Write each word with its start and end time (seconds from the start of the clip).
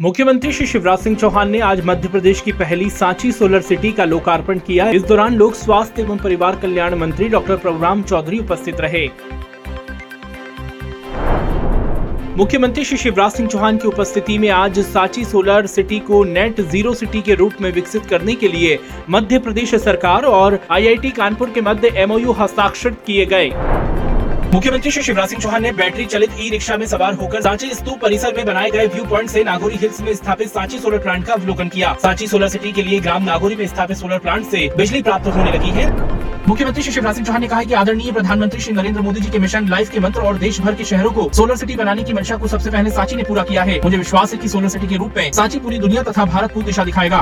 मुख्यमंत्री 0.00 0.52
श्री 0.52 0.66
शिवराज 0.66 0.98
सिंह 0.98 1.14
चौहान 1.16 1.48
ने 1.50 1.60
आज 1.60 1.80
मध्य 1.84 2.08
प्रदेश 2.08 2.40
की 2.40 2.52
पहली 2.52 2.88
सांची 2.90 3.30
सोलर 3.32 3.60
सिटी 3.60 3.90
का 3.92 4.04
लोकार्पण 4.04 4.58
किया। 4.58 4.88
इस 4.90 5.02
दौरान 5.02 5.34
लोक 5.34 5.54
स्वास्थ्य 5.54 6.02
एवं 6.02 6.18
परिवार 6.18 6.56
कल्याण 6.56 6.94
मंत्री 6.94 7.28
डॉक्टर 7.28 7.56
प्रभुराम 7.56 8.02
चौधरी 8.02 8.38
उपस्थित 8.38 8.80
रहे। 8.80 9.06
मुख्यमंत्री 12.36 12.84
श्री 12.84 12.98
शिवराज 12.98 13.32
सिंह 13.32 13.48
चौहान 13.48 13.76
की 13.76 13.88
उपस्थिति 13.88 14.38
में 14.38 14.48
आज 14.50 14.78
सांची 14.80 15.24
सोलर 15.24 15.66
सिटी 15.66 15.98
को 16.00 16.22
नेट 16.24 16.60
ज़ीरो 16.60 16.94
सिटी 16.94 17.22
के 17.22 17.34
रूप 17.34 17.60
में 17.60 17.70
विकसित 17.72 18.06
करने 18.06 18.34
के 18.34 18.48
लिए 18.48 18.78
मध्य 19.10 19.38
प्रदेश 19.38 19.74
सरकार 19.74 20.24
और 20.24 20.58
आईआईटी 20.70 21.10
कानपुर 21.10 21.50
के 21.50 21.60
मध्य 21.60 21.92
एमओयू 21.96 22.32
हस्ताक्षरित 22.32 22.98
किए 23.06 23.26
गए। 23.26 23.50
मुख्यमंत्री 24.58 24.90
श्री 24.90 25.02
शिवराज 25.02 25.28
सिंह 25.28 25.40
चौहान 25.42 25.62
ने 25.62 25.70
बैटरी 25.72 26.04
चलित 26.04 26.30
ई 26.40 26.48
रिक्शा 26.50 26.76
में 26.76 26.84
सवार 26.86 27.14
होकर 27.14 27.42
सांची 27.42 27.68
स्तूप 27.74 28.00
परिसर 28.02 28.34
में 28.36 28.44
बनाए 28.46 28.70
गए 28.70 28.86
व्यू 28.86 29.04
पॉइंट 29.04 29.30
से 29.30 29.42
नागौरी 29.44 29.76
हिल्स 29.76 30.00
में 30.00 30.12
स्थापित 30.14 30.48
सांची 30.48 30.78
सोलर 30.78 30.98
प्लांट 30.98 31.26
का 31.26 31.34
अवलोकन 31.34 31.68
किया। 31.68 31.94
सांची 32.02 32.26
सोलर 32.26 32.48
सिटी 32.48 32.72
के 32.72 32.82
लिए 32.82 32.98
ग्राम 33.00 33.22
नागौरी 33.24 33.56
में 33.56 33.66
स्थापित 33.66 33.96
सोलर 33.96 34.18
प्लांट 34.18 34.46
से 34.46 34.68
बिजली 34.76 35.02
प्राप्त 35.02 35.26
होने 35.26 35.52
लगी 35.52 35.70
है। 35.70 35.86
मुख्यमंत्री 36.48 36.82
श्री 36.82 36.92
शिवराज 36.92 37.14
सिंह 37.14 37.26
चौहान 37.26 37.40
ने 37.40 37.48
कहा 37.48 37.62
कि 37.62 37.74
आदरणीय 37.74 38.12
प्रधानमंत्री 38.12 38.60
श्री 38.60 38.72
नरेंद्र 38.74 39.00
मोदी 39.00 39.20
जी 39.20 39.30
के 39.30 39.38
मिशन 39.38 39.66
लाइफ 39.68 39.90
के 39.90 40.00
मंत्र 40.00 40.20
और 40.20 40.38
देश 40.38 40.60
भर 40.60 40.74
के 40.74 40.84
शहरों 40.84 41.10
को 41.12 41.28
सोलर 41.36 41.56
सिटी 41.56 41.74
बनाने 41.76 42.02
की 42.02 42.12
मंशा 42.12 42.36
को 42.36 42.48
सबसे 42.48 42.70
पहले 42.70 42.90
सांची 42.90 43.16
ने 43.16 43.22
पूरा 43.22 43.42
किया 43.42 43.62
है। 43.62 43.80
मुझे 43.84 43.96
विश्वास 43.96 44.32
है 44.32 44.38
कि 44.38 44.48
सोलर 44.48 44.68
सिटी 44.68 44.86
के 44.86 44.96
रूप 44.96 45.16
में 45.16 45.30
सांची 45.32 45.58
पूरी 45.58 45.78
दुनिया 45.78 46.02
तथा 46.02 46.24
भारत 46.26 46.52
को 46.52 46.62
दिशा 46.62 46.84
दिखाएगा। 46.84 47.20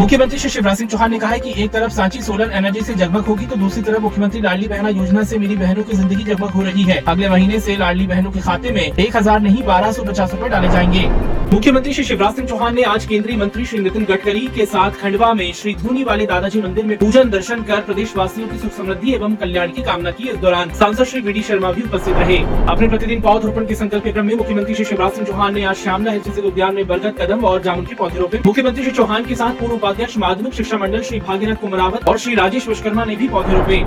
मुख्यमंत्री 0.00 0.38
श्री 0.38 0.50
शिवराज 0.50 0.76
सिंह 0.76 0.88
चौहान 0.90 1.10
ने 1.10 1.18
कहा 1.18 1.30
है 1.30 1.38
कि 1.40 1.52
एक 1.62 1.70
तरफ़ 1.70 1.92
सांची 1.92 2.20
सोलर 2.22 2.52
एनर्जी 2.56 2.80
से 2.80 2.94
जगमग 2.94 3.24
होगी 3.24 3.46
तो 3.46 3.56
दूसरी 3.56 3.82
तरफ़ 3.82 4.00
मुख्यमंत्री 4.02 4.40
लाडली 4.40 4.68
बहना 4.68 4.88
योजना 4.88 5.22
से 5.24 5.38
मेरी 5.38 5.56
बहनों 5.56 5.82
की 5.82 5.96
ज़िंदगी 5.96 6.24
जगमग 6.24 6.50
हो 6.50 6.62
रही 6.62 6.82
है। 6.82 7.02
अगले 7.08 7.28
महीने 7.28 7.60
से 7.60 7.76
लाडली 7.76 8.06
बहनों 8.06 8.30
के 8.30 8.40
खाते 8.40 8.70
में 8.70 8.82
एक 8.82 9.16
हज़ार 9.16 9.40
नहीं, 9.40 9.62
बारह 9.64 9.92
सौ 9.92 10.04
पचास 10.04 10.34
रूपए 10.34 10.48
डाले 10.48 10.68
जाएँगे। 10.68 11.08
मुख्यमंत्री 11.52 11.92
श्री 11.92 12.04
शिवराज 12.04 12.34
सिंह 12.34 12.48
चौहान 12.48 12.74
ने 12.74 12.82
आज 12.84 13.04
केंद्रीय 13.04 13.36
मंत्री 13.36 13.64
श्री 13.66 13.78
नितिन 13.78 14.04
गडकरी 14.04 14.46
के 14.56 14.66
साथ 14.66 14.90
खंडवा 15.00 15.32
में 15.34 15.52
श्री 15.52 15.74
धूनी 15.74 16.04
वाले 16.04 16.26
दादाजी 16.26 16.60
मंदिर 16.62 16.84
में 16.86 16.96
पूजन 16.98 17.30
दर्शन 17.30 17.62
कर 17.62 17.80
प्रदेश 17.80 18.12
वासियों 18.30 18.48
की 18.48 18.58
सुख 18.58 18.72
समृद्धि 18.72 19.12
एवं 19.12 19.34
कल्याण 19.36 19.70
की 19.72 19.82
कामना 19.82 20.10
की 20.10 20.28
इस 20.30 20.36
दौरान 20.38 20.70
सांसद 20.72 21.04
श्री 21.04 21.20
वी 21.20 21.32
डी 21.32 21.40
शर्मा 21.42 21.70
भी 21.72 21.82
उपस्थित 21.82 22.14
रहे। 22.14 22.36
अपने 22.70 22.88
प्रतिदिन 22.88 23.20
पौधरोपण 23.20 23.64
के 23.66 23.74
संकल्प 23.74 24.04
के 24.04 24.12
क्रम 24.12 24.26
में 24.26 24.34
मुख्यमंत्री 24.34 24.74
श्री 24.74 24.84
शिवराज 24.84 25.12
सिंह 25.12 25.26
चौहान 25.26 25.54
ने 25.54 25.64
आज 25.64 25.76
श्यामला 25.76 26.12
हिल 26.12 26.20
स्थित 26.22 26.44
उद्यान 26.44 26.74
में 26.74 26.86
बरगद 26.86 27.14
कदम 27.20 27.44
और 27.44 27.62
जामुन 27.62 27.86
के 27.86 27.94
पौधे 27.94 28.18
रोपे। 28.18 28.40
मुख्यमंत्री 28.46 28.82
श्री 28.84 28.92
चौहान 28.92 29.24
के 29.24 29.34
साथ 29.34 29.58
पूर्व 29.60 29.74
उपाध्यक्ष, 29.74 30.16
माध्यमिक 30.18 30.54
शिक्षा 30.54 30.78
मंडल 30.78 31.02
श्री 31.02 31.20
भागीरथ 31.20 31.56
कुमरावत 31.60 32.06
और 32.08 32.18
श्री 32.18 32.34
राजेश 32.34 32.68
विश्वकर्मा 32.68 33.04
ने 33.04 33.16
भी 33.16 33.28
पौधे 33.28 33.54
रोपे। 33.54 33.82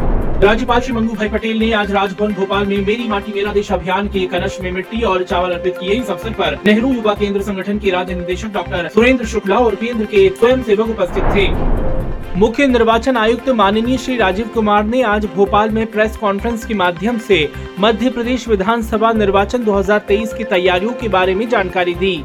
राज्यपाल 0.46 0.80
श्री 0.82 0.94
मंगू 0.94 1.14
भाई 1.16 1.30
पटेल 1.30 1.60
ने 1.60 1.72
आज 1.74 1.92
राजभवन 1.92 2.34
भोपाल 2.34 2.66
में 2.68 2.78
मेरी 2.78 3.08
माटी 3.10 3.34
मेरा 3.34 3.54
देश 3.54 3.72
अभियान 3.72 4.08
के 4.08 4.26
कलश 4.28 4.58
में 4.62 4.72
मिट्टी 4.72 5.02
और 5.04 5.24
चावल 5.24 5.52
अर्पित 5.52 5.78
किए। 5.78 5.94
इस 5.94 6.10
अवसर 6.10 6.34
पर 6.34 6.60
नेहरू 6.66 6.94
युवा 6.94 7.14
केंद्र 7.14 7.42
संगठन 7.42 7.80
के 7.80 7.92
राज्य 7.92 8.16
निदेशक 8.16 8.54
डॉक्टर 8.54 8.90
सुरेंद्र 8.94 9.26
शुक्ला 9.28 9.58
और 9.58 9.76
केंद्र 9.76 10.06
के 10.06 10.28
स्वयं 10.30 10.64
सेवक 10.64 10.90
उपस्थित 10.90 11.24
थे। 11.36 11.92
मुख्य 12.38 12.66
निर्वाचन 12.68 13.18
आयुक्त 13.18 13.50
माननीय 13.50 13.98
श्री 13.98 14.16
राजीव 14.18 14.48
कुमार 14.48 14.84
ने 14.84 15.02
आज 15.02 15.26
भोपाल 15.26 15.70
में 15.70 15.86
प्रेस 15.92 16.16
कॉन्फ्रेंस 16.18 16.66
के 16.66 16.74
माध्यम 16.74 17.18
से 17.18 17.38
मध्य 17.80 18.10
प्रदेश 18.10 18.48
विधानसभा 18.48 19.12
निर्वाचन 19.12 19.64
2023 19.64 20.34
की 20.34 20.44
तैयारियों 20.44 20.94
के 20.94 21.08
बारे 21.08 21.36
में 21.36 21.48
जानकारी 21.50 21.94
दी। 21.94 22.16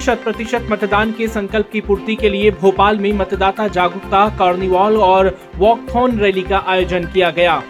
शत 0.00 0.20
प्रतिशत 0.24 0.66
मतदान 0.70 1.12
के 1.12 1.28
संकल्प 1.28 1.70
की 1.72 1.80
पूर्ति 1.80 2.14
के 2.14 2.28
लिए 2.28 2.50
भोपाल 2.50 2.98
में 2.98 3.12
मतदाता 3.12 3.68
जागरूकता, 3.68 4.28
कार्निवाल 4.28 4.96
और 4.96 5.36
वॉकथॉन 5.56 6.18
रैली 6.18 6.42
का 6.42 6.64
आयोजन 6.66 7.04
किया 7.04 7.30
गया। 7.30 7.62